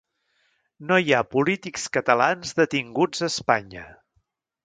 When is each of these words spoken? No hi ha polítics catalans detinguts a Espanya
No 0.91 0.95
hi 1.01 1.13
ha 1.13 1.19
polítics 1.33 1.85
catalans 1.97 2.57
detinguts 2.61 3.23
a 3.27 3.31
Espanya 3.33 3.85